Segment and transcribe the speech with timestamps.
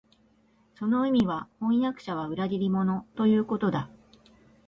[0.79, 3.87] その意味は、飜訳者は裏切り者、ということだ